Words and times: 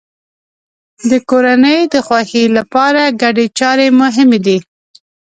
د 1.09 1.11
کورنۍ 1.29 1.79
د 1.93 1.95
خوښۍ 2.05 2.45
لپاره 2.57 3.01
ګډې 3.21 3.45
چارې 3.59 3.87
مهمې 4.01 4.39
دي. 4.45 4.57